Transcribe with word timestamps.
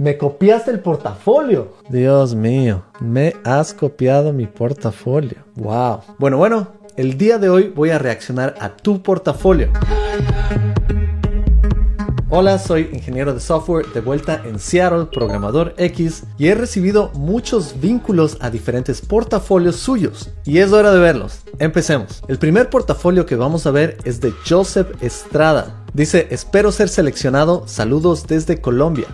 Me 0.00 0.16
copiaste 0.16 0.70
el 0.70 0.80
portafolio. 0.80 1.74
Dios 1.90 2.34
mío, 2.34 2.84
me 3.00 3.34
has 3.44 3.74
copiado 3.74 4.32
mi 4.32 4.46
portafolio. 4.46 5.36
Wow. 5.56 6.00
Bueno, 6.16 6.38
bueno, 6.38 6.68
el 6.96 7.18
día 7.18 7.36
de 7.36 7.50
hoy 7.50 7.68
voy 7.68 7.90
a 7.90 7.98
reaccionar 7.98 8.54
a 8.60 8.74
tu 8.74 9.02
portafolio. 9.02 9.70
Hola, 12.30 12.58
soy 12.58 12.88
ingeniero 12.94 13.34
de 13.34 13.40
software 13.40 13.88
de 13.92 14.00
vuelta 14.00 14.40
en 14.46 14.58
Seattle, 14.58 15.08
programador 15.12 15.74
X, 15.76 16.24
y 16.38 16.48
he 16.48 16.54
recibido 16.54 17.10
muchos 17.12 17.78
vínculos 17.78 18.38
a 18.40 18.48
diferentes 18.48 19.02
portafolios 19.02 19.76
suyos. 19.76 20.30
Y 20.46 20.60
es 20.60 20.72
hora 20.72 20.92
de 20.92 20.98
verlos. 20.98 21.42
Empecemos. 21.58 22.22
El 22.26 22.38
primer 22.38 22.70
portafolio 22.70 23.26
que 23.26 23.36
vamos 23.36 23.66
a 23.66 23.70
ver 23.70 23.98
es 24.04 24.22
de 24.22 24.32
Joseph 24.48 25.02
Estrada. 25.02 25.84
Dice, 25.92 26.26
espero 26.30 26.72
ser 26.72 26.88
seleccionado. 26.88 27.64
Saludos 27.68 28.26
desde 28.26 28.62
Colombia. 28.62 29.08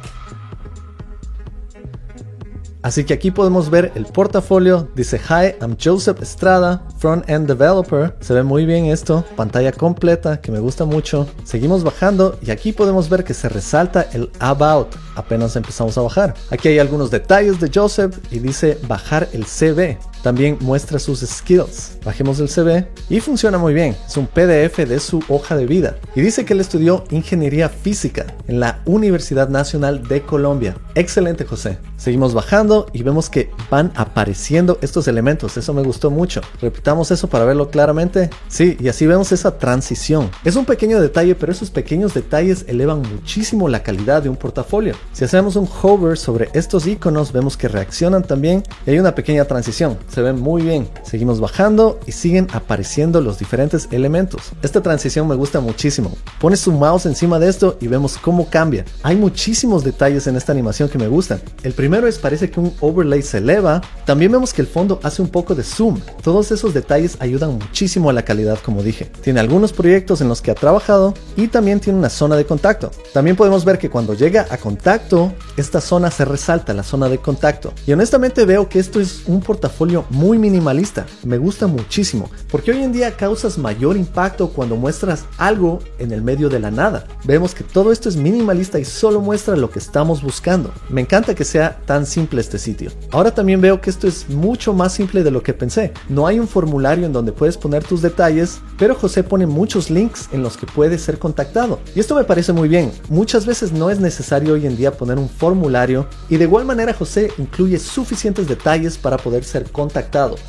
Así 2.87 3.03
que 3.03 3.15
aquí 3.15 3.33
podemos 3.33 3.69
ver 3.69 3.91
el 3.97 4.07
portafolio. 4.07 4.89
Dice, 4.95 5.19
Hi, 5.19 5.57
I'm 5.61 5.77
Joseph 5.77 6.23
Estrada, 6.23 6.87
Front-End 6.99 7.49
Developer. 7.49 8.15
Se 8.21 8.33
ve 8.33 8.45
muy 8.45 8.65
bien 8.65 8.87
esto. 8.87 9.25
Pantalla 9.35 9.73
completa, 9.73 10.41
que 10.41 10.53
me 10.53 10.61
gusta 10.61 10.85
mucho. 10.85 11.27
Seguimos 11.43 11.83
bajando 11.83 12.39
y 12.41 12.53
aquí 12.53 12.73
podemos 12.73 13.09
ver 13.09 13.25
que 13.25 13.35
se 13.35 13.49
resalta 13.49 14.07
el 14.13 14.31
About. 14.39 14.95
Apenas 15.17 15.57
empezamos 15.57 15.99
a 15.99 16.03
bajar. 16.03 16.35
Aquí 16.51 16.69
hay 16.69 16.79
algunos 16.79 17.11
detalles 17.11 17.59
de 17.59 17.73
Joseph 17.75 18.19
y 18.31 18.39
dice 18.39 18.79
bajar 18.87 19.31
el 19.33 19.47
CV. 19.47 19.99
También 20.27 20.59
muestra 20.61 20.99
sus 20.99 21.21
skills. 21.21 21.99
Bajemos 22.05 22.41
el 22.41 22.49
CV 22.49 22.89
y 23.09 23.21
funciona 23.21 23.59
muy 23.59 23.73
bien. 23.73 23.97
Es 24.09 24.17
un 24.17 24.27
PDF 24.27 24.79
de 24.79 24.99
su 24.99 25.23
hoja 25.29 25.57
de 25.57 25.67
vida. 25.67 25.99
Y 26.17 26.21
dice 26.21 26.45
que 26.45 26.55
él 26.55 26.59
estudió 26.59 27.05
ingeniería 27.13 27.69
física 27.69 28.27
en 28.49 28.59
la 28.59 28.81
Universidad 28.87 29.49
Nacional 29.49 30.09
de 30.09 30.23
Colombia. 30.23 30.77
Excelente, 30.97 31.45
José. 31.45 31.79
Seguimos 31.97 32.35
bajando 32.35 32.87
y 32.93 33.05
vemos 33.05 33.31
que 33.31 33.51
van 33.71 33.93
apareciendo 33.95 34.79
estos 34.83 35.07
elementos. 35.07 35.57
Eso 35.57 35.73
me 35.73 35.83
gustó 35.83 36.11
mucho. 36.11 36.41
Repitamos 36.61 37.13
eso 37.13 37.29
para 37.29 37.45
verlo 37.45 37.71
claramente. 37.71 38.29
Sí, 38.49 38.77
y 38.81 38.89
así 38.89 39.07
vemos 39.07 39.31
esa 39.31 39.59
transición. 39.59 40.29
Es 40.45 40.57
un 40.57 40.65
pequeño 40.65 41.01
detalle, 41.01 41.37
pero 41.37 41.53
esos 41.53 41.71
pequeños 41.71 42.15
detalles 42.15 42.65
elevan 42.67 43.03
muchísimo 43.03 43.69
la 43.69 43.85
calidad 43.85 44.25
de 44.25 44.29
un 44.29 44.37
portafolio. 44.37 44.97
Si 45.13 45.25
hacemos 45.25 45.55
un 45.55 45.69
hover 45.83 46.19
sobre 46.19 46.51
estos 46.53 46.85
iconos, 46.89 47.33
vemos 47.33 47.57
que 47.57 47.69
reaccionan 47.69 48.25
también 48.25 48.65
y 48.85 48.91
hay 48.91 48.99
una 48.99 49.15
pequeña 49.15 49.45
transición 49.45 49.97
se 50.17 50.23
ven 50.23 50.41
muy 50.41 50.63
bien. 50.63 50.89
Seguimos 51.03 51.41
bajando 51.41 52.01
y 52.07 52.13
siguen 52.13 52.49
apareciendo 52.55 53.21
los 53.21 53.39
diferentes 53.39 53.87
elementos. 53.91 54.53
Esta 54.63 54.81
transición 54.81 55.29
me 55.29 55.35
gusta 55.35 55.61
muchísimo. 55.61 56.17
Pones 56.41 56.63
tu 56.63 56.73
mouse 56.73 57.05
encima 57.05 57.39
de 57.39 57.51
esto 57.51 57.77
y 57.83 57.89
vemos 57.89 58.17
cómo 58.17 58.49
cambia. 58.49 58.87
Hay 59.03 59.15
muchísimos 59.15 59.85
detalles 59.85 60.27
en 60.27 60.37
esta 60.37 60.53
animación 60.53 60.89
que 60.89 60.97
me 60.97 61.07
gustan. 61.07 61.43
El 61.63 61.75
primero 61.75 62.07
es 62.07 62.19
parece 62.19 62.51
que 62.51 62.61
un 62.61 62.73
overlay 62.81 63.21
se 63.21 63.39
eleva. 63.39 63.83
También 64.07 64.33
vemos 64.33 64.55
que 64.55 64.63
el 64.63 64.69
fondo 64.69 65.01
hace 65.03 65.21
un 65.21 65.29
poco 65.29 65.55
de 65.55 65.63
zoom. 65.63 66.01
Todos 66.23 66.51
esos 66.51 66.73
detalles 66.73 67.19
ayudan 67.21 67.59
muchísimo 67.59 68.09
a 68.09 68.15
la 68.15 68.25
calidad 68.25 68.59
como 68.65 68.83
dije. 68.83 69.13
Tiene 69.21 69.41
algunos 69.41 69.75
proyectos 69.75 70.23
en 70.23 70.29
los 70.31 70.41
que 70.41 70.51
ha 70.51 70.55
trabajado 70.55 71.13
y 71.37 71.49
también 71.49 71.79
tiene 71.79 71.99
una 71.99 72.09
zona 72.09 72.37
de 72.37 72.47
contacto. 72.47 72.91
También 73.13 73.37
podemos 73.37 73.67
ver 73.67 73.79
que 73.79 73.91
cuando 73.91 74.15
llega 74.15 74.47
a 74.49 74.57
contacto, 74.57 75.35
esta 75.59 75.83
zona 75.83 76.11
se 76.11 76.25
resalta, 76.25 76.73
la 76.73 76.85
zona 76.85 77.11
de 77.11 77.19
contacto. 77.19 77.75
Y 77.87 77.93
honestamente 77.93 78.47
veo 78.47 78.71
que 78.71 78.79
esto 78.79 78.99
es 78.99 79.25
un 79.27 79.41
portafolio 79.41 80.06
muy 80.11 80.39
minimalista. 80.39 81.07
Me 81.25 81.39
gusta 81.39 81.67
muchísimo, 81.67 82.31
porque 82.51 82.71
hoy 82.71 82.83
en 82.83 82.93
día 82.93 83.17
causas 83.17 83.59
mayor 83.59 83.97
impacto 83.97 84.49
cuando 84.49 84.77
muestras 84.77 85.25
algo 85.39 85.81
en 85.99 86.13
el 86.13 86.23
medio 86.23 86.49
de 86.49 86.61
la 86.61 86.71
nada. 86.71 87.07
Vemos 87.25 87.55
que 87.55 87.65
todo 87.65 87.93
esto 87.93 88.09
es 88.09 88.17
minimalista 88.17 88.79
y 88.79 88.85
solo 88.85 89.21
muestra 89.21 89.57
lo 89.57 89.71
que 89.71 89.79
estamos 89.79 90.23
buscando. 90.23 90.73
Me 90.89 91.01
encanta 91.01 91.35
que 91.35 91.45
sea 91.45 91.79
tan 91.87 92.07
simple 92.07 92.41
este 92.41 92.59
sitio. 92.59 92.91
Ahora 93.11 93.35
también 93.35 93.61
veo 93.61 93.81
que 93.81 93.91
esto 93.91 94.07
es 94.07 94.29
mucho 94.29 94.73
más 94.73 94.93
simple 94.93 95.23
de 95.23 95.31
lo 95.31 95.43
que 95.43 95.55
pensé. 95.55 95.93
No 96.09 96.27
hay 96.27 96.39
un 96.39 96.49
formulario 96.49 97.07
en 97.07 97.13
donde 97.13 97.33
puedes 97.33 97.57
poner 97.57 97.85
tus 97.85 98.03
detalles, 98.03 98.61
pero 98.79 98.95
José 98.95 99.23
pone 99.23 99.47
muchos 99.47 99.91
links 99.91 100.29
en 100.33 100.43
los 100.43 100.57
que 100.57 100.67
puedes 100.67 101.03
ser 101.03 101.19
contactado. 101.19 101.81
Y 101.95 102.01
esto 102.01 102.15
me 102.15 102.25
parece 102.25 102.53
muy 102.53 102.69
bien. 102.69 102.93
Muchas 103.09 103.47
veces 103.47 103.73
no 103.73 103.91
es 103.91 104.01
necesario 104.01 104.55
hoy 104.55 104.67
en 104.67 104.77
día 104.77 104.93
poner 104.93 105.19
un 105.19 105.29
formulario 105.29 106.07
y 106.29 106.37
de 106.37 106.45
igual 106.45 106.65
manera 106.65 106.95
José 106.95 107.31
incluye 107.39 107.79
suficientes 107.79 108.49
detalles 108.49 108.99
para 108.99 109.17
poder 109.17 109.45
ser 109.45 109.65
contactado 109.65 109.86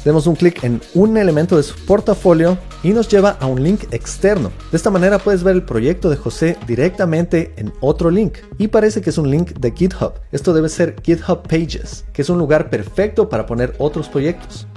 Demos 0.04 0.28
un 0.28 0.36
clic 0.36 0.64
en 0.64 0.82
un 0.94 1.18
elemento 1.18 1.58
de 1.58 1.64
su 1.64 1.76
portafolio 1.86 2.58
y 2.84 2.90
nos 2.90 3.08
lleva 3.08 3.38
a 3.40 3.46
un 3.46 3.64
link 3.64 3.86
externo. 3.92 4.52
De 4.72 4.78
esta 4.78 4.90
manera 4.90 5.20
puedes 5.20 5.44
ver 5.44 5.56
el 5.56 5.64
proyecto 5.64 6.10
de 6.10 6.18
José 6.18 6.58
directamente 6.68 7.54
en 7.58 7.74
otro 7.80 8.10
link 8.10 8.38
y 8.58 8.68
parece 8.68 9.02
que 9.02 9.10
es 9.10 9.18
un 9.18 9.30
link 9.30 9.54
de 9.60 9.72
GitHub. 9.72 10.14
Esto 10.32 10.54
debe 10.54 10.70
ser 10.70 10.96
GitHub 11.04 11.44
Pages, 11.44 12.06
que 12.14 12.22
es 12.22 12.30
un 12.30 12.38
lugar 12.38 12.70
perfecto 12.70 13.30
para 13.30 13.46
poner 13.46 13.76
otros 13.78 14.10
proyectos. 14.10 14.68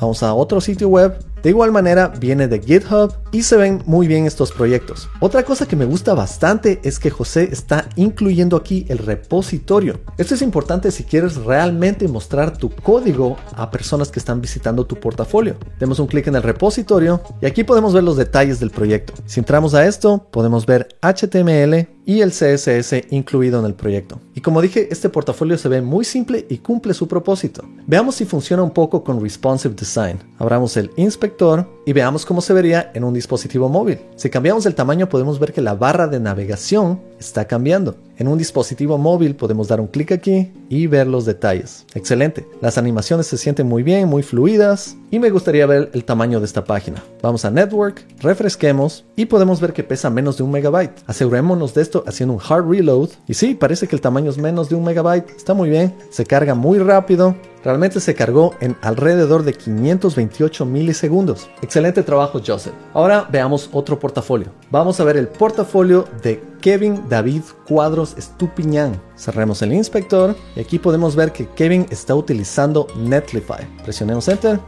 Vamos 0.00 0.22
a 0.22 0.34
otro 0.34 0.60
sitio 0.60 0.88
web 0.88 1.16
de 1.42 1.50
igual 1.50 1.72
manera 1.72 2.08
viene 2.08 2.46
de 2.46 2.60
GitHub 2.60 3.14
y 3.32 3.42
se 3.42 3.56
ven 3.56 3.82
muy 3.84 4.06
bien 4.06 4.26
estos 4.26 4.52
proyectos. 4.52 5.08
Otra 5.18 5.42
cosa 5.42 5.66
que 5.66 5.74
me 5.74 5.84
gusta 5.84 6.14
bastante 6.14 6.80
es 6.84 7.00
que 7.00 7.10
José 7.10 7.48
está 7.50 7.88
incluyendo 7.96 8.56
aquí 8.56 8.86
el 8.88 8.98
repositorio. 8.98 9.98
Esto 10.18 10.34
es 10.34 10.42
importante 10.42 10.92
si 10.92 11.02
quieres 11.02 11.36
realmente 11.36 12.06
mostrar 12.06 12.56
tu 12.56 12.70
código 12.70 13.36
a 13.56 13.72
personas 13.72 14.10
que 14.10 14.20
están 14.20 14.40
visitando 14.40 14.86
tu 14.86 14.96
portafolio. 15.00 15.56
Demos 15.80 15.98
un 15.98 16.06
clic 16.06 16.28
en 16.28 16.36
el 16.36 16.44
repositorio 16.44 17.20
y 17.40 17.46
aquí 17.46 17.64
podemos 17.64 17.92
ver 17.92 18.04
los 18.04 18.16
detalles 18.16 18.60
del 18.60 18.70
proyecto. 18.70 19.14
Si 19.26 19.40
entramos 19.40 19.74
a 19.74 19.84
esto, 19.86 20.28
podemos 20.30 20.64
ver 20.64 20.88
HTML 21.02 21.88
y 22.04 22.20
el 22.20 22.30
CSS 22.30 23.06
incluido 23.10 23.60
en 23.60 23.66
el 23.66 23.74
proyecto. 23.74 24.20
Y 24.34 24.40
como 24.40 24.60
dije, 24.60 24.88
este 24.90 25.08
portafolio 25.08 25.56
se 25.56 25.68
ve 25.68 25.82
muy 25.82 26.04
simple 26.04 26.46
y 26.48 26.58
cumple 26.58 26.94
su 26.94 27.06
propósito. 27.06 27.64
Veamos 27.86 28.16
si 28.16 28.24
funciona 28.24 28.62
un 28.62 28.72
poco 28.72 29.04
con 29.04 29.20
Responsive 29.20 29.74
Design. 29.74 30.18
Abramos 30.38 30.76
el 30.76 30.90
inspector 30.96 31.31
sector 31.32 31.66
y 31.84 31.92
veamos 31.92 32.24
cómo 32.24 32.40
se 32.40 32.52
vería 32.52 32.90
en 32.94 33.04
un 33.04 33.14
dispositivo 33.14 33.68
móvil. 33.68 34.00
Si 34.16 34.30
cambiamos 34.30 34.66
el 34.66 34.74
tamaño 34.74 35.08
podemos 35.08 35.38
ver 35.38 35.52
que 35.52 35.60
la 35.60 35.74
barra 35.74 36.06
de 36.06 36.20
navegación 36.20 37.00
está 37.18 37.46
cambiando. 37.46 37.96
En 38.18 38.28
un 38.28 38.38
dispositivo 38.38 38.98
móvil 38.98 39.34
podemos 39.34 39.68
dar 39.68 39.80
un 39.80 39.88
clic 39.88 40.12
aquí 40.12 40.52
y 40.68 40.86
ver 40.86 41.06
los 41.06 41.24
detalles. 41.24 41.86
Excelente. 41.94 42.46
Las 42.60 42.78
animaciones 42.78 43.26
se 43.26 43.36
sienten 43.36 43.66
muy 43.66 43.82
bien, 43.82 44.08
muy 44.08 44.22
fluidas 44.22 44.96
y 45.10 45.18
me 45.18 45.30
gustaría 45.30 45.66
ver 45.66 45.90
el 45.92 46.04
tamaño 46.04 46.38
de 46.38 46.46
esta 46.46 46.64
página. 46.64 47.02
Vamos 47.20 47.44
a 47.44 47.50
Network, 47.50 48.06
refresquemos 48.20 49.04
y 49.16 49.26
podemos 49.26 49.60
ver 49.60 49.72
que 49.72 49.82
pesa 49.82 50.10
menos 50.10 50.36
de 50.36 50.44
un 50.44 50.52
megabyte. 50.52 51.02
Asegurémonos 51.06 51.74
de 51.74 51.82
esto 51.82 52.04
haciendo 52.06 52.34
un 52.34 52.40
hard 52.40 52.68
reload 52.68 53.10
y 53.26 53.34
sí, 53.34 53.54
parece 53.54 53.88
que 53.88 53.96
el 53.96 54.02
tamaño 54.02 54.30
es 54.30 54.38
menos 54.38 54.68
de 54.68 54.76
un 54.76 54.84
megabyte. 54.84 55.30
Está 55.30 55.54
muy 55.54 55.70
bien, 55.70 55.94
se 56.10 56.24
carga 56.24 56.54
muy 56.54 56.78
rápido 56.78 57.34
Realmente 57.64 58.00
se 58.00 58.14
cargó 58.14 58.54
en 58.60 58.76
alrededor 58.82 59.44
de 59.44 59.52
528 59.52 60.66
milisegundos. 60.66 61.48
Excelente 61.72 62.02
trabajo, 62.02 62.38
Joseph. 62.46 62.74
Ahora 62.92 63.26
veamos 63.32 63.70
otro 63.72 63.98
portafolio. 63.98 64.48
Vamos 64.70 65.00
a 65.00 65.04
ver 65.04 65.16
el 65.16 65.26
portafolio 65.26 66.04
de 66.22 66.38
Kevin 66.60 67.08
David 67.08 67.40
Cuadros 67.66 68.14
Estupiñán. 68.18 69.00
Cerremos 69.16 69.62
el 69.62 69.72
inspector 69.72 70.36
y 70.54 70.60
aquí 70.60 70.78
podemos 70.78 71.16
ver 71.16 71.32
que 71.32 71.48
Kevin 71.48 71.86
está 71.88 72.14
utilizando 72.14 72.88
Netlify. 72.98 73.66
Presionemos 73.84 74.28
Enter. 74.28 74.60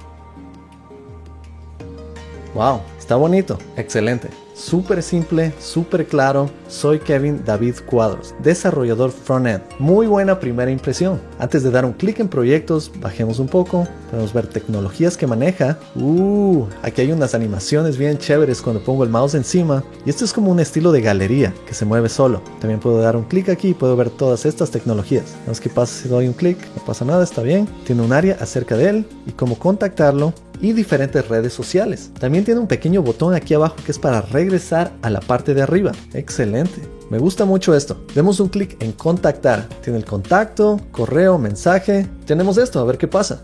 Wow, 2.55 2.81
está 2.99 3.17
bonito. 3.17 3.59
Excelente. 3.77 4.44
Súper 4.55 5.03
simple, 5.03 5.53
súper 5.59 6.07
claro. 6.07 6.49
Soy 6.69 7.01
Kevin 7.01 7.43
David 7.45 7.75
Cuadros, 7.87 8.35
desarrollador 8.43 9.11
frontend. 9.11 9.63
Muy 9.81 10.07
buena 10.07 10.39
primera 10.39 10.71
impresión. 10.71 11.21
Antes 11.41 11.65
de 11.65 11.73
dar 11.73 11.85
un 11.85 11.93
clic 11.93 12.21
en 12.21 12.29
proyectos, 12.29 12.91
bajemos 13.01 13.41
un 13.41 13.49
poco. 13.49 13.87
Podemos 14.11 14.33
ver 14.33 14.47
tecnologías 14.47 15.17
que 15.17 15.27
maneja. 15.27 15.79
Uh, 15.97 16.67
aquí 16.83 17.01
hay 17.01 17.11
unas 17.11 17.35
animaciones 17.35 17.99
bien 17.99 18.17
chéveres 18.17 18.63
cuando 18.63 18.83
pongo 18.83 19.03
el 19.03 19.11
mouse 19.11 19.35
encima. 19.35 19.83
Y 20.07 20.11
esto 20.11 20.25
es 20.25 20.33
como 20.33 20.53
un 20.53 20.61
estilo 20.61 20.93
de 20.93 21.01
galería 21.01 21.53
que 21.67 21.75
se 21.75 21.85
mueve 21.85 22.09
solo. 22.09 22.41
También 22.61 22.79
puedo 22.79 23.01
dar 23.01 23.17
un 23.17 23.25
clic 23.25 23.49
aquí 23.49 23.71
y 23.71 23.75
puedo 23.75 23.97
ver 23.97 24.11
todas 24.11 24.47
estas 24.47 24.71
tecnologías. 24.71 25.35
Vamos 25.47 25.61
que 25.61 25.69
pasa 25.69 26.03
si 26.03 26.09
doy 26.09 26.29
un 26.29 26.35
clic. 26.35 26.59
No 26.77 26.85
pasa 26.85 27.05
nada, 27.05 27.25
está 27.25 27.43
bien. 27.43 27.67
Tiene 27.85 28.03
un 28.03 28.13
área 28.13 28.37
acerca 28.41 28.77
de 28.77 28.89
él 28.89 29.07
y 29.27 29.33
cómo 29.33 29.59
contactarlo 29.59 30.33
y 30.61 30.73
diferentes 30.73 31.27
redes 31.29 31.53
sociales. 31.53 32.11
También 32.19 32.45
tiene 32.45 32.61
un 32.61 32.67
pequeño 32.67 33.03
botón 33.03 33.35
aquí 33.35 33.55
abajo 33.55 33.77
que 33.85 33.93
es 33.93 33.99
para 33.99 34.21
regresar 34.45 34.93
a 35.01 35.09
la 35.09 35.21
parte 35.21 35.55
de 35.55 35.63
arriba. 35.63 35.93
Excelente. 36.13 36.83
Me 37.11 37.19
gusta 37.19 37.45
mucho 37.45 37.75
esto. 37.75 38.05
Demos 38.15 38.41
un 38.41 38.49
clic 38.49 38.77
en 38.83 38.93
contactar. 38.93 39.69
Tiene 39.83 39.99
el 39.99 40.05
contacto, 40.05 40.81
correo, 40.93 41.39
mensaje. 41.39 42.07
Tenemos 42.27 42.59
esto, 42.59 42.79
a 42.79 42.85
ver 42.85 42.99
qué 42.99 43.09
pasa. 43.09 43.43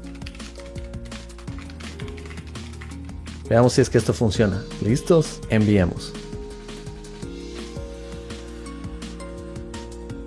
Veamos 3.49 3.73
si 3.73 3.81
es 3.81 3.89
que 3.89 3.99
esto 3.99 4.13
funciona. 4.13 4.63
¿Listos? 4.85 5.41
Enviemos. 5.49 6.13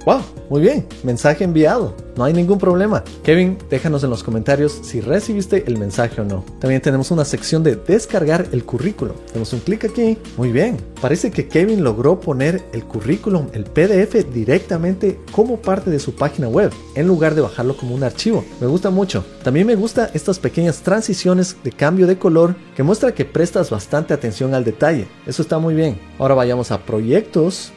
¡Wow! 0.06 0.22
Muy 0.50 0.62
bien. 0.62 0.88
Mensaje 1.04 1.44
enviado. 1.44 1.96
No 2.16 2.24
hay 2.24 2.34
ningún 2.34 2.60
problema. 2.60 3.04
Kevin, 3.24 3.58
déjanos 3.70 4.04
en 4.04 4.10
los 4.10 4.24
comentarios 4.24 4.80
si 4.84 5.02
recibiste 5.02 5.64
el 5.68 5.78
mensaje 5.78 6.22
o 6.22 6.26
no. 6.26 6.44
También 6.60 6.82
tenemos 6.82 7.12
una 7.12 7.26
sección 7.26 7.64
de 7.64 7.76
descargar 7.76 8.48
el 8.52 8.64
currículum. 8.66 9.16
Tenemos 9.28 9.54
un 9.54 9.60
clic 9.60 9.86
aquí. 9.86 10.18
Muy 10.38 10.52
bien. 10.52 10.78
Parece 11.02 11.32
que 11.32 11.48
Kevin 11.48 11.84
logró 11.84 12.20
poner 12.20 12.64
el 12.74 12.84
currículum, 12.84 13.48
el 13.54 13.66
PDF, 13.66 14.26
directamente 14.34 15.20
como 15.32 15.58
parte 15.58 15.90
de 15.90 16.00
su 16.00 16.16
página 16.16 16.48
web, 16.48 16.72
en 16.96 17.08
lugar 17.08 17.36
de 17.36 17.42
bajarlo 17.42 17.76
como 17.76 17.96
un 17.96 18.04
archivo. 18.04 18.46
Me 18.62 18.68
gusta 18.68 18.90
mucho. 18.90 19.26
También 19.44 19.68
me 19.68 19.76
gusta 19.76 20.10
estas 20.14 20.40
pequeñas 20.40 20.82
transiciones 20.82 21.58
de 21.64 21.72
cambio 21.72 22.08
de 22.08 22.18
color 22.18 22.56
que 22.76 22.84
muestra 22.84 23.14
que 23.14 23.26
prestas 23.26 23.70
bastante 23.70 24.14
atención 24.14 24.54
al 24.54 24.64
detalle. 24.64 25.08
Eso 25.26 25.42
está 25.42 25.60
muy 25.60 25.74
bien. 25.74 26.00
Ahora 26.20 26.36
vayamos 26.36 26.72
a 26.72 26.86
proyectos. 26.86 27.72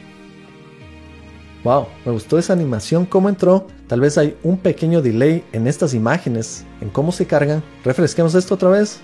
Wow, 1.67 1.87
me 2.05 2.13
gustó 2.13 2.37
esa 2.37 2.53
animación, 2.53 3.05
cómo 3.05 3.27
entró. 3.27 3.67
Tal 3.87 3.99
vez 3.99 4.17
hay 4.17 4.37
un 4.41 4.57
pequeño 4.57 5.01
delay 5.01 5.43
en 5.51 5.67
estas 5.67 5.93
imágenes, 5.93 6.63
en 6.79 6.87
cómo 6.87 7.11
se 7.11 7.25
cargan. 7.25 7.61
Refresquemos 7.83 8.35
esto 8.35 8.53
otra 8.53 8.69
vez. 8.69 9.01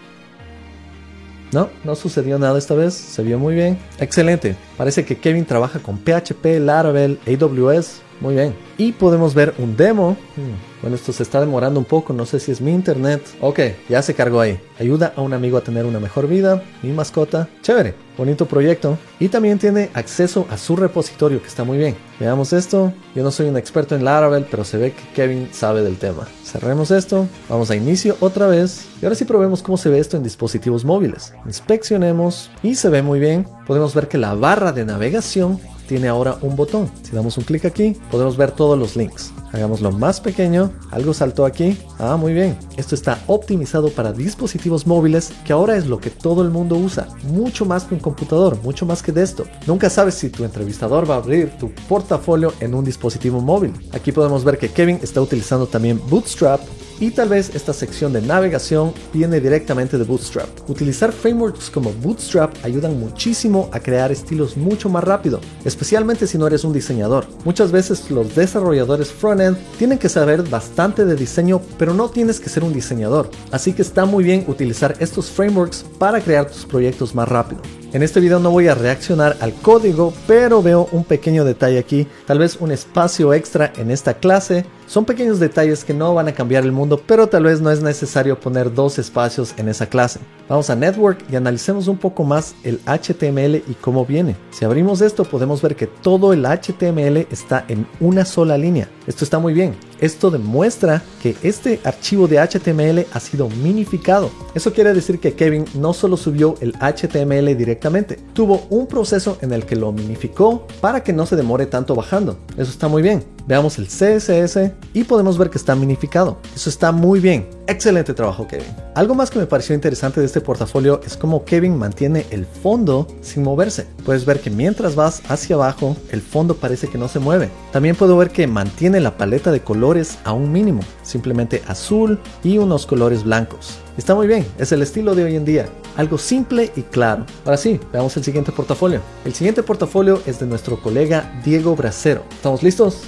No, 1.52 1.68
no 1.84 1.94
sucedió 1.98 2.40
nada 2.40 2.58
esta 2.58 2.74
vez, 2.74 2.94
se 2.94 3.22
vio 3.22 3.38
muy 3.38 3.54
bien. 3.54 3.78
Excelente, 4.00 4.56
parece 4.78 5.04
que 5.04 5.18
Kevin 5.18 5.44
trabaja 5.44 5.80
con 5.80 5.98
PHP, 5.98 6.62
Laravel, 6.62 7.20
AWS, 7.28 8.02
muy 8.20 8.36
bien. 8.36 8.56
Y 8.78 8.92
podemos 8.92 9.34
ver 9.34 9.54
un 9.58 9.76
demo. 9.76 10.18
Hmm, 10.36 10.82
bueno, 10.82 10.96
esto 10.96 11.14
se 11.14 11.24
está 11.24 11.40
demorando 11.40 11.80
un 11.80 11.86
poco, 11.86 12.12
no 12.12 12.26
sé 12.26 12.40
si 12.40 12.52
es 12.52 12.60
mi 12.60 12.72
internet. 12.72 13.22
Ok, 13.40 13.60
ya 13.88 14.02
se 14.02 14.14
cargó 14.14 14.42
ahí. 14.42 14.60
Ayuda 14.80 15.14
a 15.16 15.22
un 15.22 15.34
amigo 15.34 15.58
a 15.58 15.62
tener 15.62 15.86
una 15.86 16.00
mejor 16.00 16.28
vida, 16.28 16.62
mi 16.82 16.92
mascota. 16.92 17.48
Chévere, 17.62 17.96
bonito 18.18 18.46
proyecto. 18.46 18.98
Y 19.20 19.30
también 19.30 19.60
tiene 19.60 19.90
acceso 19.94 20.46
a 20.50 20.58
su 20.58 20.76
repositorio, 20.76 21.42
que 21.42 21.48
está 21.48 21.64
muy 21.64 21.78
bien. 21.78 21.96
Veamos 22.20 22.52
esto. 22.54 22.92
Yo 23.16 23.24
no 23.24 23.32
soy 23.32 23.48
un 23.48 23.58
experto 23.58 23.96
en 23.96 24.04
Laravel, 24.04 24.46
pero 24.50 24.64
se 24.64 24.78
ve 24.78 24.92
que 24.92 25.04
Kevin 25.14 25.50
sabe 25.52 25.84
del 25.84 25.98
tema. 25.98 26.28
Cerremos 26.44 26.92
esto, 26.92 27.28
vamos 27.50 27.72
a 27.72 27.76
inicio 27.76 28.18
otra 28.20 28.48
vez. 28.48 28.86
Y 29.02 29.06
ahora 29.06 29.16
sí 29.16 29.26
probemos 29.26 29.64
cómo 29.64 29.78
se 29.78 29.90
ve 29.90 30.00
esto 30.00 30.18
en 30.18 30.24
dispositivos 30.24 30.84
móviles. 30.84 31.34
Inspeccionemos 31.46 32.52
y 32.62 32.76
se 32.76 32.90
ve 32.90 33.02
muy 33.02 33.20
bien. 33.20 33.48
Podemos 33.66 33.94
ver 33.96 34.08
que 34.08 34.18
la 34.18 34.34
barra 34.34 34.72
de 34.72 34.86
navegación 34.86 35.60
tiene 35.94 36.08
ahora 36.08 36.40
un 36.42 36.56
botón. 36.56 36.90
Si 37.04 37.12
damos 37.12 37.38
un 37.38 37.44
clic 37.44 37.66
aquí, 37.66 37.96
podemos 38.10 38.36
ver 38.36 38.50
todos 38.50 38.80
los 38.80 38.96
links. 38.96 39.32
Hagámoslo 39.52 39.92
más 39.92 40.20
pequeño. 40.20 40.72
Algo 40.90 41.14
saltó 41.14 41.46
aquí. 41.46 41.78
Ah, 42.00 42.18
muy 42.18 42.34
bien. 42.34 42.58
Esto 42.78 42.96
está 42.96 43.22
optimizado 43.28 43.90
para 43.90 44.12
dispositivos 44.12 44.88
móviles, 44.88 45.32
que 45.46 45.54
ahora 45.54 45.78
es 45.78 45.86
lo 45.86 46.00
que 46.00 46.10
todo 46.10 46.42
el 46.42 46.50
mundo 46.50 46.78
usa. 46.78 47.10
Mucho 47.26 47.64
más 47.66 47.84
que 47.84 47.94
un 47.94 48.00
computador, 48.00 48.58
mucho 48.64 48.88
más 48.88 49.04
que 49.04 49.12
desktop. 49.12 49.46
Nunca 49.68 49.88
sabes 49.88 50.16
si 50.16 50.32
tu 50.32 50.44
entrevistador 50.44 51.08
va 51.08 51.14
a 51.14 51.18
abrir 51.20 51.52
tu 51.60 51.70
portafolio 51.88 52.54
en 52.60 52.74
un 52.74 52.84
dispositivo 52.84 53.40
móvil. 53.40 53.72
Aquí 53.92 54.12
podemos 54.12 54.44
ver 54.44 54.58
que 54.58 54.70
Kevin 54.70 54.98
está 55.04 55.22
utilizando 55.22 55.68
también 55.68 56.02
Bootstrap 56.10 56.60
y 57.00 57.12
tal 57.12 57.30
vez 57.30 57.54
esta 57.56 57.74
sección 57.74 58.14
de 58.14 58.22
navegación 58.22 58.94
viene 59.14 59.40
directamente 59.40 59.98
de 59.98 60.04
Bootstrap. 60.04 60.48
Utilizar 60.70 61.12
frameworks 61.12 61.70
como 61.70 61.94
Bootstrap 61.94 62.54
ayudan 62.64 63.00
muchísimo 63.00 63.70
a 63.72 63.80
crear 63.80 64.12
estilos 64.12 64.58
mucho 64.58 64.90
más 64.90 65.04
rápido, 65.04 65.40
especialmente 65.66 66.28
si 66.28 66.38
no 66.38 66.48
eres 66.48 66.64
un 66.64 66.74
diseñador. 66.74 67.26
Muchas 67.46 67.72
veces 67.72 68.10
los 68.12 68.36
desarrolladores 68.36 69.12
frontend 69.12 69.58
tienen 69.78 69.98
que 69.98 70.10
saber 70.10 70.44
bastante 70.44 71.06
de 71.06 71.16
diseño, 71.16 71.62
pero 71.78 71.94
no 71.94 72.10
tienes 72.10 72.40
que 72.40 72.50
ser 72.50 72.64
un 72.64 72.74
diseñador. 72.74 73.30
Así 73.52 73.74
que 73.74 73.82
está 73.82 74.06
muy 74.06 74.24
bien 74.24 74.46
utilizar 74.48 74.96
estos 75.00 75.30
frameworks 75.30 75.86
para 75.98 76.22
crear 76.22 76.50
tus 76.50 76.66
proyectos 76.66 77.14
más 77.16 77.28
rápido. 77.28 77.62
En 77.94 78.02
este 78.02 78.20
video 78.20 78.40
no 78.40 78.50
voy 78.50 78.70
a 78.70 78.74
reaccionar 78.74 79.38
al 79.40 79.54
código, 79.54 80.16
pero 80.26 80.64
veo 80.64 80.90
un 80.92 81.04
pequeño 81.04 81.46
detalle 81.46 81.78
aquí, 81.78 82.08
tal 82.26 82.40
vez 82.40 82.58
un 82.60 82.72
espacio 82.72 83.36
extra 83.36 83.72
en 83.78 83.92
esta 83.92 84.16
clase. 84.16 84.66
Son 84.88 85.06
pequeños 85.06 85.40
detalles 85.40 85.84
que 85.84 85.94
no 85.94 86.12
van 86.16 86.28
a 86.28 86.34
cambiar 86.34 86.64
el 86.64 86.72
mundo, 86.72 87.00
pero 87.06 87.28
tal 87.28 87.44
vez 87.44 87.62
no 87.62 87.70
es 87.70 87.84
necesario 87.84 88.40
poner 88.40 88.74
dos 88.74 88.98
espacios 88.98 89.54
en 89.58 89.70
esa 89.70 89.86
clase. 89.86 90.20
Vamos 90.50 90.72
a 90.72 90.76
Network 90.76 91.24
y 91.32 91.36
analicemos 91.36 91.88
un 91.88 91.98
poco 91.98 92.24
más 92.24 92.56
el 92.64 92.80
HTML 92.88 93.58
y 93.58 93.78
cómo 93.80 94.08
viene. 94.08 94.36
Si 94.50 94.66
abrimos 94.66 95.02
esto 95.02 95.24
podemos 95.24 95.62
ver 95.62 95.76
que 95.76 95.86
todo 95.86 96.34
el 96.34 96.48
HTML 96.48 97.28
está 97.30 97.64
en 97.68 97.86
una 98.00 98.26
sola 98.26 98.58
línea. 98.58 98.90
Esto 99.08 99.26
está 99.26 99.40
muy 99.40 99.54
bien. 99.54 99.76
Esto 100.00 100.32
demuestra 100.32 101.02
que 101.22 101.36
este 101.44 101.80
archivo 101.84 102.28
de 102.28 102.40
HTML 102.40 103.06
ha 103.12 103.20
sido 103.20 103.50
minificado. 103.50 104.32
Eso 104.56 104.74
quiere 104.74 104.94
decir 104.94 105.20
que 105.20 105.34
Kevin 105.34 105.66
no 105.76 105.94
solo 105.94 106.18
subió 106.18 106.56
el 106.62 106.74
HTML 106.74 107.56
directamente, 107.58 108.18
tuvo 108.34 108.66
un 108.70 108.88
proceso 108.88 109.38
en 109.42 109.52
el 109.54 109.66
que 109.66 109.76
lo 109.76 109.92
minificó 109.92 110.68
para 110.82 111.04
que 111.04 111.14
no 111.14 111.26
se 111.26 111.36
demore 111.36 111.66
tanto 111.66 111.96
bajando. 111.96 112.38
Eso 112.58 112.72
está 112.72 112.88
muy 112.88 113.02
bien. 113.02 113.24
Veamos 113.46 113.78
el 113.78 113.88
CSS 113.88 114.72
y 114.94 115.04
podemos 115.04 115.38
ver 115.38 115.50
que 115.50 115.58
está 115.58 115.76
minificado. 115.76 116.38
Eso 116.56 116.70
está 116.70 116.92
muy 116.92 117.20
bien. 117.20 117.48
Excelente 117.74 118.14
trabajo, 118.14 118.48
Kevin. 118.48 118.68
Algo 118.94 119.16
más 119.16 119.32
que 119.32 119.40
me 119.40 119.48
pareció 119.48 119.74
interesante 119.74 120.20
de 120.20 120.28
este 120.28 120.42
portafolio 120.42 121.02
es 121.08 121.18
cómo 121.18 121.44
Kevin 121.44 121.76
mantiene 121.76 122.28
el 122.30 122.46
fondo 122.46 123.08
sin 123.22 123.42
moverse. 123.42 123.88
Puedes 124.06 124.26
ver 124.26 124.42
que 124.42 124.52
mientras 124.52 124.96
vas 124.96 125.24
hacia 125.28 125.56
abajo, 125.56 125.98
el 126.12 126.22
fondo 126.22 126.56
parece 126.56 126.88
que 126.88 127.00
no 127.00 127.08
se 127.08 127.18
mueve. 127.18 127.50
También 127.72 127.96
puedo 127.96 128.16
ver 128.16 128.30
que 128.30 128.46
mantiene 128.46 129.00
la 129.00 129.18
paleta 129.18 129.52
de 129.52 129.62
colores 129.62 130.20
a 130.24 130.34
un 130.34 130.52
mínimo, 130.52 130.82
simplemente 131.02 131.64
azul 131.68 132.20
y 132.44 132.60
unos 132.60 132.86
colores 132.86 133.24
blancos. 133.24 133.80
Está 133.98 134.14
muy 134.14 134.28
bien, 134.28 134.46
es 134.60 134.72
el 134.72 134.84
estilo 134.84 135.16
de 135.16 135.24
hoy 135.24 135.36
en 135.36 135.44
día. 135.44 135.66
Algo 135.98 136.20
simple 136.20 136.72
y 136.76 136.84
claro. 136.84 137.26
Ahora 137.44 137.58
sí, 137.58 137.80
veamos 137.92 138.16
el 138.18 138.24
siguiente 138.24 138.52
portafolio. 138.52 139.02
El 139.26 139.34
siguiente 139.34 139.64
portafolio 139.64 140.22
es 140.28 140.40
de 140.40 140.46
nuestro 140.46 140.80
colega 140.80 141.42
Diego 141.44 141.76
Bracero. 141.76 142.24
¿Estamos 142.36 142.62
listos? 142.62 143.02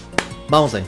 Vamos 0.50 0.73
ahí. 0.73 0.83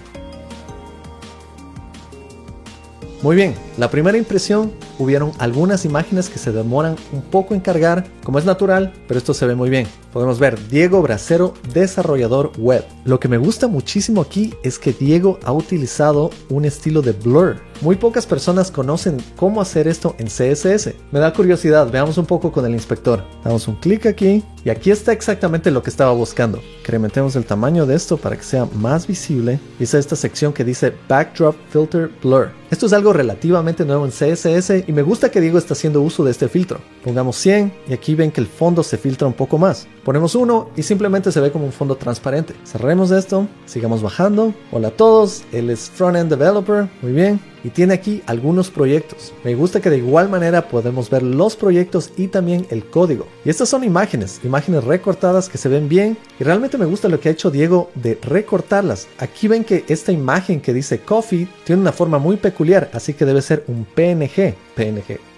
Muy 3.27 3.35
bien, 3.35 3.55
la 3.77 3.91
primera 3.91 4.17
impresión, 4.17 4.71
hubieron 4.97 5.33
algunas 5.37 5.83
imágenes 5.83 6.29
que 6.29 6.39
se 6.39 6.53
demoran 6.53 6.95
un 7.11 7.21
poco 7.21 7.53
en 7.53 7.59
cargar, 7.59 8.05
como 8.23 8.39
es 8.39 8.45
natural, 8.45 8.93
pero 9.05 9.17
esto 9.17 9.33
se 9.33 9.45
ve 9.45 9.53
muy 9.53 9.69
bien. 9.69 9.85
Podemos 10.17 10.39
ver 10.39 10.57
Diego 10.69 11.03
Bracero, 11.03 11.53
desarrollador 11.75 12.51
web. 12.57 12.83
Lo 13.05 13.19
que 13.19 13.27
me 13.27 13.37
gusta 13.37 13.67
muchísimo 13.67 14.19
aquí 14.21 14.51
es 14.63 14.79
que 14.79 14.91
Diego 14.91 15.37
ha 15.43 15.53
utilizado 15.53 16.31
un 16.49 16.65
estilo 16.65 17.03
de 17.03 17.11
blur. 17.11 17.57
Muy 17.81 17.95
pocas 17.97 18.25
personas 18.25 18.71
conocen 18.71 19.17
cómo 19.35 19.61
hacer 19.61 19.87
esto 19.87 20.15
en 20.17 20.25
CSS. 20.25 20.95
Me 21.11 21.19
da 21.19 21.31
curiosidad, 21.31 21.91
veamos 21.91 22.17
un 22.17 22.25
poco 22.25 22.51
con 22.51 22.65
el 22.65 22.73
inspector. 22.73 23.23
Damos 23.43 23.67
un 23.67 23.75
clic 23.75 24.07
aquí 24.07 24.43
y 24.65 24.71
aquí 24.71 24.89
está 24.89 25.11
exactamente 25.11 25.69
lo 25.69 25.83
que 25.83 25.91
estaba 25.91 26.11
buscando. 26.13 26.59
Incrementemos 26.79 27.35
el 27.35 27.45
tamaño 27.45 27.85
de 27.85 27.93
esto 27.93 28.17
para 28.17 28.35
que 28.35 28.43
sea 28.43 28.65
más 28.65 29.05
visible. 29.05 29.59
Y 29.79 29.83
es 29.83 29.93
esta 29.93 30.15
sección 30.15 30.51
que 30.51 30.63
dice 30.63 30.93
Backdrop 31.07 31.55
Filter 31.69 32.09
Blur. 32.23 32.49
Esto 32.71 32.87
es 32.87 32.93
algo 32.93 33.13
relativamente 33.13 33.85
nuevo 33.85 34.05
en 34.05 34.11
CSS 34.11 34.83
y 34.87 34.91
me 34.91 35.03
gusta 35.03 35.29
que 35.29 35.39
Diego 35.39 35.59
está 35.59 35.73
haciendo 35.73 36.01
uso 36.01 36.25
de 36.25 36.31
este 36.31 36.49
filtro. 36.49 36.79
Pongamos 37.03 37.37
100 37.37 37.71
y 37.87 37.93
aquí 37.93 38.15
ven 38.15 38.31
que 38.31 38.41
el 38.41 38.47
fondo 38.47 38.81
se 38.81 38.97
filtra 38.97 39.27
un 39.27 39.33
poco 39.33 39.59
más. 39.59 39.87
Ponemos 40.07 40.35
uno 40.35 40.69
y 40.77 40.83
simplemente 40.83 41.33
se 41.33 41.41
ve 41.41 41.51
como 41.51 41.65
un 41.65 41.73
fondo 41.73 41.97
transparente. 41.97 42.53
Cerremos 42.63 43.11
esto, 43.11 43.45
sigamos 43.65 44.01
bajando. 44.01 44.53
Hola 44.71 44.87
a 44.87 44.91
todos, 44.91 45.43
él 45.51 45.69
es 45.69 45.89
Frontend 45.89 46.29
Developer, 46.29 46.87
muy 47.01 47.11
bien. 47.11 47.41
Y 47.61 47.71
tiene 47.71 47.95
aquí 47.95 48.23
algunos 48.25 48.69
proyectos. 48.69 49.33
Me 49.43 49.53
gusta 49.53 49.81
que 49.81 49.89
de 49.89 49.97
igual 49.97 50.29
manera 50.29 50.69
podemos 50.69 51.09
ver 51.09 51.23
los 51.23 51.57
proyectos 51.57 52.11
y 52.15 52.29
también 52.29 52.65
el 52.69 52.85
código. 52.85 53.27
Y 53.43 53.49
estas 53.49 53.67
son 53.67 53.83
imágenes, 53.83 54.39
imágenes 54.45 54.85
recortadas 54.85 55.49
que 55.49 55.57
se 55.57 55.67
ven 55.67 55.89
bien. 55.89 56.17
Y 56.39 56.45
realmente 56.45 56.77
me 56.77 56.85
gusta 56.85 57.09
lo 57.09 57.19
que 57.19 57.27
ha 57.27 57.33
hecho 57.33 57.51
Diego 57.51 57.91
de 57.93 58.17
recortarlas. 58.21 59.09
Aquí 59.17 59.49
ven 59.49 59.65
que 59.65 59.83
esta 59.89 60.13
imagen 60.13 60.61
que 60.61 60.73
dice 60.73 61.01
coffee 61.01 61.49
tiene 61.65 61.81
una 61.81 61.91
forma 61.91 62.17
muy 62.17 62.37
peculiar, 62.37 62.89
así 62.93 63.13
que 63.13 63.25
debe 63.25 63.41
ser 63.41 63.65
un 63.67 63.83
PNG. 63.83 64.55
PNG. 64.73 65.36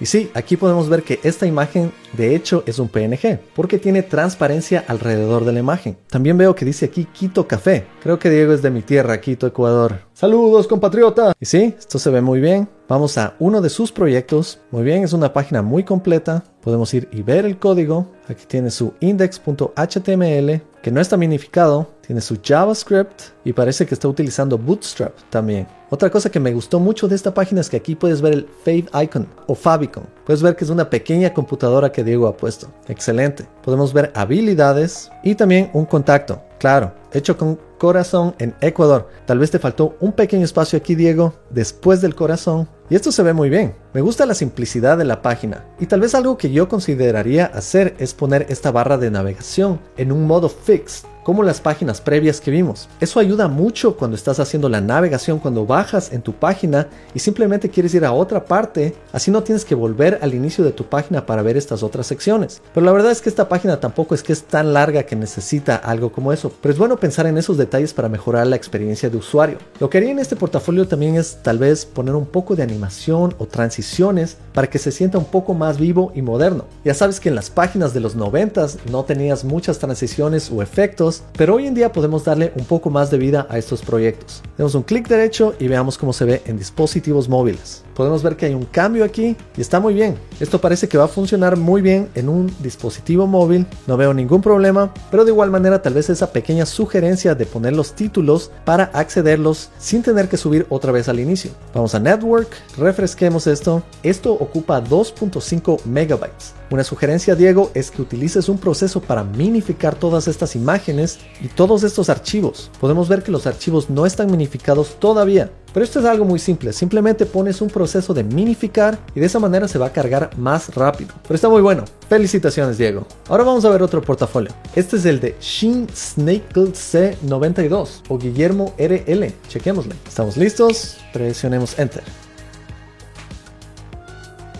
Y 0.00 0.06
sí, 0.06 0.30
aquí 0.34 0.56
podemos 0.56 0.88
ver 0.88 1.02
que 1.02 1.20
esta 1.22 1.46
imagen 1.46 1.92
de 2.16 2.34
hecho 2.34 2.62
es 2.66 2.78
un 2.78 2.88
PNG, 2.88 3.38
porque 3.54 3.78
tiene 3.78 4.02
transparencia 4.02 4.84
alrededor 4.88 5.44
de 5.44 5.52
la 5.52 5.60
imagen. 5.60 5.96
También 6.08 6.36
veo 6.36 6.54
que 6.54 6.64
dice 6.64 6.86
aquí 6.86 7.06
Quito 7.06 7.46
Café. 7.46 7.86
Creo 8.02 8.18
que 8.18 8.30
Diego 8.30 8.52
es 8.52 8.62
de 8.62 8.70
mi 8.70 8.82
tierra, 8.82 9.20
Quito, 9.20 9.46
Ecuador. 9.46 10.00
Saludos, 10.12 10.66
compatriota. 10.66 11.32
Y 11.38 11.46
sí, 11.46 11.74
esto 11.78 11.98
se 11.98 12.10
ve 12.10 12.20
muy 12.20 12.40
bien. 12.40 12.68
Vamos 12.88 13.16
a 13.18 13.34
uno 13.38 13.60
de 13.60 13.70
sus 13.70 13.92
proyectos. 13.92 14.60
Muy 14.70 14.82
bien, 14.82 15.04
es 15.04 15.12
una 15.12 15.32
página 15.32 15.62
muy 15.62 15.84
completa. 15.84 16.44
Podemos 16.60 16.92
ir 16.92 17.08
y 17.12 17.22
ver 17.22 17.46
el 17.46 17.58
código. 17.58 18.10
Aquí 18.28 18.44
tiene 18.46 18.70
su 18.70 18.94
index.html, 19.00 20.62
que 20.84 20.90
no 20.90 21.00
está 21.00 21.16
minificado. 21.16 21.88
Tiene 22.06 22.20
su 22.20 22.38
JavaScript 22.44 23.22
y 23.42 23.54
parece 23.54 23.86
que 23.86 23.94
está 23.94 24.06
utilizando 24.06 24.58
Bootstrap 24.58 25.14
también. 25.30 25.66
Otra 25.88 26.10
cosa 26.10 26.30
que 26.30 26.38
me 26.38 26.52
gustó 26.52 26.78
mucho 26.78 27.08
de 27.08 27.14
esta 27.14 27.32
página 27.32 27.62
es 27.62 27.70
que 27.70 27.78
aquí 27.78 27.94
puedes 27.94 28.20
ver 28.20 28.34
el 28.34 28.48
Fave 28.62 29.04
Icon 29.04 29.26
o 29.46 29.54
Favicon. 29.54 30.04
Puedes 30.26 30.42
ver 30.42 30.54
que 30.54 30.64
es 30.64 30.70
una 30.70 30.90
pequeña 30.90 31.32
computadora 31.32 31.90
que 31.90 32.04
Diego 32.04 32.26
ha 32.26 32.36
puesto. 32.36 32.70
Excelente. 32.86 33.46
Podemos 33.62 33.94
ver 33.94 34.12
habilidades 34.14 35.10
y 35.22 35.34
también 35.36 35.70
un 35.72 35.86
contacto. 35.86 36.42
Claro, 36.58 36.92
hecho 37.14 37.38
con 37.38 37.58
corazón 37.78 38.34
en 38.38 38.54
Ecuador. 38.60 39.08
Tal 39.24 39.38
vez 39.38 39.50
te 39.50 39.58
faltó 39.58 39.96
un 40.00 40.12
pequeño 40.12 40.44
espacio 40.44 40.76
aquí, 40.76 40.94
Diego, 40.94 41.32
después 41.48 42.02
del 42.02 42.14
corazón. 42.14 42.68
Y 42.90 42.94
esto 42.96 43.10
se 43.12 43.22
ve 43.22 43.32
muy 43.32 43.48
bien. 43.48 43.74
Me 43.94 44.02
gusta 44.02 44.26
la 44.26 44.34
simplicidad 44.34 44.98
de 44.98 45.04
la 45.04 45.22
página. 45.22 45.64
Y 45.80 45.86
tal 45.86 46.00
vez 46.00 46.14
algo 46.14 46.36
que 46.36 46.50
yo 46.50 46.68
consideraría 46.68 47.46
hacer 47.46 47.94
es 47.98 48.12
poner 48.12 48.46
esta 48.50 48.70
barra 48.70 48.98
de 48.98 49.10
navegación 49.10 49.80
en 49.96 50.12
un 50.12 50.26
modo 50.26 50.48
fixed 50.48 51.06
como 51.24 51.42
las 51.42 51.60
páginas 51.60 52.00
previas 52.00 52.40
que 52.40 52.52
vimos. 52.52 52.88
Eso 53.00 53.18
ayuda 53.18 53.48
mucho 53.48 53.96
cuando 53.96 54.14
estás 54.14 54.38
haciendo 54.38 54.68
la 54.68 54.80
navegación, 54.80 55.40
cuando 55.40 55.66
bajas 55.66 56.12
en 56.12 56.22
tu 56.22 56.34
página 56.34 56.86
y 57.14 57.18
simplemente 57.18 57.70
quieres 57.70 57.94
ir 57.94 58.04
a 58.04 58.12
otra 58.12 58.44
parte, 58.44 58.94
así 59.12 59.30
no 59.30 59.42
tienes 59.42 59.64
que 59.64 59.74
volver 59.74 60.18
al 60.22 60.34
inicio 60.34 60.62
de 60.64 60.72
tu 60.72 60.84
página 60.84 61.26
para 61.26 61.42
ver 61.42 61.56
estas 61.56 61.82
otras 61.82 62.06
secciones. 62.06 62.62
Pero 62.72 62.86
la 62.86 62.92
verdad 62.92 63.10
es 63.10 63.20
que 63.20 63.28
esta 63.28 63.48
página 63.48 63.80
tampoco 63.80 64.14
es 64.14 64.22
que 64.22 64.32
es 64.32 64.44
tan 64.44 64.72
larga 64.72 65.04
que 65.04 65.16
necesita 65.16 65.76
algo 65.76 66.12
como 66.12 66.32
eso, 66.32 66.52
pero 66.60 66.72
es 66.72 66.78
bueno 66.78 66.98
pensar 66.98 67.26
en 67.26 67.38
esos 67.38 67.56
detalles 67.56 67.94
para 67.94 68.08
mejorar 68.08 68.46
la 68.46 68.56
experiencia 68.56 69.10
de 69.10 69.16
usuario. 69.16 69.58
Lo 69.80 69.90
que 69.90 69.98
haría 69.98 70.10
en 70.10 70.18
este 70.18 70.36
portafolio 70.36 70.86
también 70.86 71.16
es 71.16 71.38
tal 71.42 71.58
vez 71.58 71.86
poner 71.86 72.14
un 72.14 72.26
poco 72.26 72.54
de 72.54 72.62
animación 72.62 73.34
o 73.38 73.46
transiciones 73.46 74.36
para 74.52 74.68
que 74.68 74.78
se 74.78 74.92
sienta 74.92 75.18
un 75.18 75.24
poco 75.24 75.54
más 75.54 75.78
vivo 75.78 76.12
y 76.14 76.22
moderno. 76.22 76.66
Ya 76.84 76.94
sabes 76.94 77.18
que 77.18 77.30
en 77.30 77.34
las 77.34 77.50
páginas 77.50 77.94
de 77.94 78.00
los 78.00 78.14
90 78.14 78.66
no 78.90 79.04
tenías 79.04 79.44
muchas 79.44 79.78
transiciones 79.78 80.50
o 80.50 80.62
efectos, 80.62 81.13
pero 81.36 81.54
hoy 81.54 81.66
en 81.66 81.74
día 81.74 81.92
podemos 81.92 82.24
darle 82.24 82.52
un 82.56 82.64
poco 82.64 82.90
más 82.90 83.10
de 83.10 83.18
vida 83.18 83.46
a 83.48 83.58
estos 83.58 83.82
proyectos. 83.82 84.42
Demos 84.56 84.74
un 84.74 84.82
clic 84.82 85.06
derecho 85.06 85.54
y 85.58 85.68
veamos 85.68 85.98
cómo 85.98 86.12
se 86.12 86.24
ve 86.24 86.42
en 86.46 86.58
dispositivos 86.58 87.28
móviles. 87.28 87.84
Podemos 87.94 88.22
ver 88.22 88.36
que 88.36 88.46
hay 88.46 88.54
un 88.54 88.64
cambio 88.64 89.04
aquí 89.04 89.36
y 89.56 89.60
está 89.60 89.80
muy 89.80 89.94
bien. 89.94 90.16
Esto 90.40 90.60
parece 90.60 90.88
que 90.88 90.98
va 90.98 91.04
a 91.04 91.08
funcionar 91.08 91.56
muy 91.56 91.80
bien 91.80 92.08
en 92.14 92.28
un 92.28 92.52
dispositivo 92.60 93.26
móvil, 93.26 93.66
no 93.86 93.96
veo 93.96 94.12
ningún 94.12 94.42
problema, 94.42 94.92
pero 95.10 95.24
de 95.24 95.30
igual 95.30 95.50
manera 95.50 95.80
tal 95.80 95.94
vez 95.94 96.10
esa 96.10 96.32
pequeña 96.32 96.66
sugerencia 96.66 97.34
de 97.34 97.46
poner 97.46 97.74
los 97.74 97.94
títulos 97.94 98.50
para 98.64 98.84
accederlos 98.92 99.70
sin 99.78 100.02
tener 100.02 100.28
que 100.28 100.36
subir 100.36 100.66
otra 100.70 100.92
vez 100.92 101.08
al 101.08 101.20
inicio. 101.20 101.52
Vamos 101.72 101.94
a 101.94 102.00
Network, 102.00 102.48
refresquemos 102.76 103.46
esto. 103.46 103.82
Esto 104.02 104.32
ocupa 104.32 104.82
2.5 104.82 105.84
megabytes. 105.84 106.54
Una 106.70 106.82
sugerencia, 106.82 107.36
Diego, 107.36 107.70
es 107.74 107.90
que 107.90 108.02
utilices 108.02 108.48
un 108.48 108.58
proceso 108.58 109.00
para 109.00 109.22
minificar 109.22 109.94
todas 109.94 110.26
estas 110.26 110.56
imágenes 110.56 111.20
y 111.40 111.48
todos 111.48 111.84
estos 111.84 112.08
archivos. 112.08 112.70
Podemos 112.80 113.08
ver 113.08 113.22
que 113.22 113.30
los 113.30 113.46
archivos 113.46 113.90
no 113.90 114.06
están 114.06 114.30
minificados 114.30 114.96
todavía, 114.98 115.50
pero 115.74 115.82
esto 115.82 115.98
es 115.98 116.06
algo 116.06 116.24
muy 116.24 116.38
simple, 116.38 116.72
simplemente 116.72 117.26
pones 117.26 117.60
un 117.60 117.68
proceso 117.68 118.14
de 118.14 118.22
minificar 118.22 118.96
y 119.12 119.18
de 119.18 119.26
esa 119.26 119.40
manera 119.40 119.66
se 119.66 119.76
va 119.76 119.86
a 119.86 119.92
cargar 119.92 120.30
más 120.38 120.72
rápido. 120.76 121.12
Pero 121.24 121.34
está 121.34 121.48
muy 121.48 121.60
bueno. 121.62 121.84
Felicitaciones, 122.08 122.78
Diego. 122.78 123.04
Ahora 123.28 123.42
vamos 123.42 123.64
a 123.64 123.70
ver 123.70 123.82
otro 123.82 124.00
portafolio. 124.00 124.52
Este 124.76 124.96
es 124.96 125.04
el 125.04 125.18
de 125.18 125.34
Shin 125.40 125.88
Snake 125.92 126.44
C92 126.54 128.02
o 128.08 128.16
Guillermo 128.16 128.72
RL. 128.78 129.32
Chequémosle. 129.48 129.96
¿Estamos 130.06 130.36
listos? 130.36 130.98
Presionemos 131.12 131.76
Enter. 131.76 132.04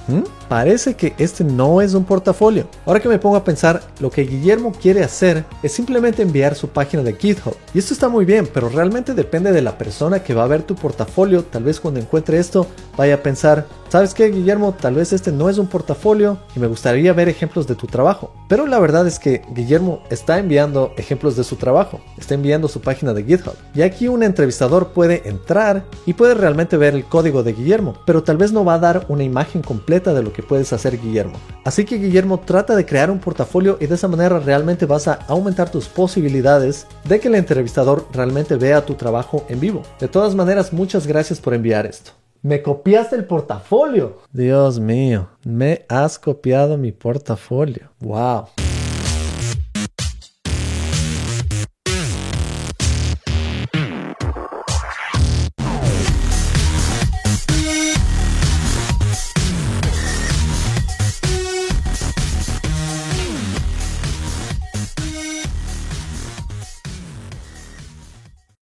¿Mm? 0.08 0.22
Parece 0.48 0.94
que 0.94 1.14
este 1.18 1.44
no 1.44 1.80
es 1.80 1.94
un 1.94 2.04
portafolio. 2.04 2.66
Ahora 2.84 3.00
que 3.00 3.08
me 3.08 3.18
pongo 3.18 3.36
a 3.36 3.44
pensar, 3.44 3.82
lo 4.00 4.10
que 4.10 4.22
Guillermo 4.22 4.72
quiere 4.72 5.02
hacer 5.02 5.44
es 5.62 5.72
simplemente 5.72 6.22
enviar 6.22 6.54
su 6.54 6.68
página 6.68 7.02
de 7.02 7.14
GitHub. 7.14 7.56
Y 7.72 7.78
esto 7.78 7.94
está 7.94 8.08
muy 8.08 8.24
bien, 8.24 8.48
pero 8.52 8.68
realmente 8.68 9.14
depende 9.14 9.52
de 9.52 9.62
la 9.62 9.78
persona 9.78 10.22
que 10.22 10.34
va 10.34 10.44
a 10.44 10.48
ver 10.48 10.62
tu 10.62 10.74
portafolio. 10.74 11.44
Tal 11.44 11.64
vez 11.64 11.80
cuando 11.80 12.00
encuentre 12.00 12.38
esto 12.38 12.66
vaya 12.96 13.14
a 13.14 13.22
pensar, 13.22 13.66
¿sabes 13.88 14.12
qué, 14.12 14.28
Guillermo? 14.30 14.74
Tal 14.78 14.94
vez 14.94 15.12
este 15.12 15.32
no 15.32 15.48
es 15.48 15.58
un 15.58 15.66
portafolio 15.66 16.38
y 16.54 16.60
me 16.60 16.66
gustaría 16.66 17.12
ver 17.12 17.28
ejemplos 17.28 17.66
de 17.66 17.74
tu 17.74 17.86
trabajo. 17.86 18.32
Pero 18.48 18.66
la 18.66 18.78
verdad 18.78 19.06
es 19.06 19.18
que 19.18 19.42
Guillermo 19.54 20.02
está 20.10 20.38
enviando 20.38 20.92
ejemplos 20.96 21.36
de 21.36 21.44
su 21.44 21.56
trabajo, 21.56 22.00
está 22.18 22.34
enviando 22.34 22.68
su 22.68 22.80
página 22.80 23.14
de 23.14 23.24
GitHub. 23.24 23.54
Y 23.74 23.82
aquí 23.82 24.08
un 24.08 24.22
entrevistador 24.22 24.88
puede 24.88 25.26
entrar 25.28 25.84
y 26.04 26.12
puede 26.12 26.34
realmente 26.34 26.76
ver 26.76 26.94
el 26.94 27.04
código 27.04 27.42
de 27.42 27.54
Guillermo, 27.54 27.94
pero 28.04 28.22
tal 28.22 28.36
vez 28.36 28.52
no 28.52 28.64
va 28.64 28.74
a 28.74 28.78
dar 28.78 29.06
una 29.08 29.24
imagen 29.24 29.62
completa 29.62 30.12
de 30.12 30.22
lo 30.22 30.32
que 30.34 30.42
puedes 30.42 30.74
hacer 30.74 31.00
Guillermo. 31.00 31.32
Así 31.64 31.86
que 31.86 31.96
Guillermo 31.96 32.40
trata 32.40 32.76
de 32.76 32.84
crear 32.84 33.10
un 33.10 33.20
portafolio 33.20 33.78
y 33.80 33.86
de 33.86 33.94
esa 33.94 34.08
manera 34.08 34.38
realmente 34.38 34.84
vas 34.84 35.08
a 35.08 35.14
aumentar 35.28 35.70
tus 35.70 35.88
posibilidades 35.88 36.86
de 37.08 37.20
que 37.20 37.28
el 37.28 37.36
entrevistador 37.36 38.06
realmente 38.12 38.56
vea 38.56 38.84
tu 38.84 38.92
trabajo 38.94 39.46
en 39.48 39.60
vivo. 39.60 39.82
De 39.98 40.08
todas 40.08 40.34
maneras, 40.34 40.74
muchas 40.74 41.06
gracias 41.06 41.40
por 41.40 41.54
enviar 41.54 41.86
esto. 41.86 42.10
Me 42.42 42.60
copiaste 42.60 43.16
el 43.16 43.24
portafolio. 43.24 44.18
Dios 44.30 44.78
mío, 44.78 45.28
me 45.44 45.86
has 45.88 46.18
copiado 46.18 46.76
mi 46.76 46.92
portafolio. 46.92 47.90
Wow. 48.00 48.48